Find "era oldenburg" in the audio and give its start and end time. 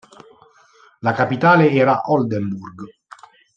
1.71-2.85